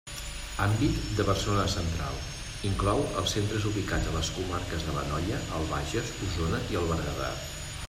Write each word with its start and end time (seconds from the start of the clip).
Àmbit 0.63 0.95
de 1.17 1.25
Barcelona 1.27 1.65
Central: 1.73 2.17
inclou 2.69 3.03
els 3.21 3.35
centres 3.37 3.69
ubicats 3.73 4.09
a 4.13 4.15
les 4.17 4.33
comarques 4.39 4.89
de 4.89 4.97
l'Anoia, 4.99 5.45
el 5.59 5.71
Bages, 5.75 6.13
Osona 6.31 6.65
i 6.73 6.83
el 6.83 6.93
Berguedà. 6.95 7.33